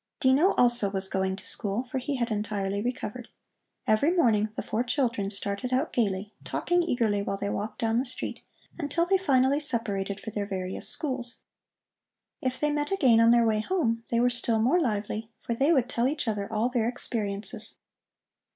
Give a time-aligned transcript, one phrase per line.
[0.19, 3.27] Dino also was going to school, for he had entirely recovered.
[3.85, 8.05] Every morning the four children started out gaily, talking eagerly while they walked down the
[8.05, 8.39] street,
[8.79, 11.41] until they finally separated for their various schools.
[12.41, 15.71] If they met again on their way home, they were still more lively, for they
[15.71, 17.75] would tell each other all their experiences.